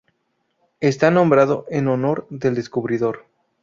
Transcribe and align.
Está 0.79 1.11
nombrado 1.11 1.67
en 1.69 1.87
honor 1.87 2.25
del 2.31 2.55
descubridor. 2.55 3.27